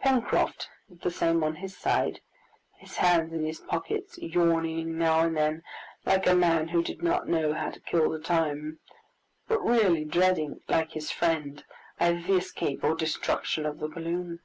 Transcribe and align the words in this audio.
Pencroft 0.00 0.68
did 0.88 1.02
the 1.02 1.10
same 1.12 1.44
on 1.44 1.54
his 1.54 1.76
side, 1.76 2.20
his 2.78 2.96
hands 2.96 3.32
in 3.32 3.44
his 3.44 3.60
pockets, 3.60 4.18
yawning 4.18 4.98
now 4.98 5.20
and 5.20 5.36
then 5.36 5.62
like 6.04 6.26
a 6.26 6.34
man 6.34 6.66
who 6.66 6.82
did 6.82 7.00
not 7.00 7.28
know 7.28 7.52
how 7.54 7.70
to 7.70 7.78
kill 7.78 8.10
the 8.10 8.18
time, 8.18 8.80
but 9.46 9.60
really 9.64 10.04
dreading, 10.04 10.62
like 10.66 10.90
his 10.90 11.12
friend, 11.12 11.64
either 12.00 12.20
the 12.20 12.34
escape 12.38 12.82
or 12.82 12.96
destruction 12.96 13.64
of 13.64 13.78
the 13.78 13.86
balloon. 13.86 14.40